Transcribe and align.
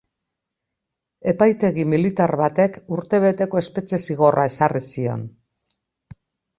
Epaitegi 1.31 1.85
militar 1.91 2.35
batek 2.43 2.81
urtebeteko 2.97 3.63
espetxe 3.65 4.03
zigorra 4.09 4.51
ezarri 4.55 4.87
zion. 4.91 5.33